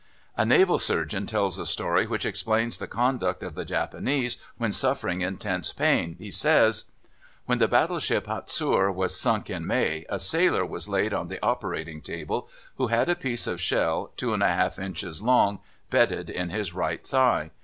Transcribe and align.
A 0.35 0.47
naval 0.47 0.79
surgeon 0.79 1.27
tells 1.27 1.59
a 1.59 1.65
story 1.67 2.07
which 2.07 2.25
explains 2.25 2.77
the 2.77 2.87
conduct 2.87 3.43
of 3.43 3.53
the 3.53 3.63
Japanese 3.63 4.37
when 4.57 4.71
suffering 4.71 5.21
intense 5.21 5.71
pain. 5.71 6.15
He 6.17 6.31
says: 6.31 6.85
"When 7.45 7.59
the 7.59 7.67
battleship 7.67 8.25
Hatsure 8.25 8.91
was 8.91 9.15
sunk 9.19 9.51
in 9.51 9.67
May, 9.67 10.07
a 10.09 10.19
sailor 10.19 10.65
was 10.65 10.89
laid 10.89 11.13
on 11.13 11.27
the 11.27 11.37
operating 11.45 12.01
table 12.01 12.49
who 12.77 12.87
had 12.87 13.09
a 13.09 13.15
piece 13.15 13.45
of 13.45 13.61
shell 13.61 14.11
2½ 14.17 14.83
inches 14.83 15.21
long 15.21 15.59
bedded 15.91 16.31
in 16.31 16.49
his 16.49 16.73
right 16.73 17.05
thigh. 17.05 17.51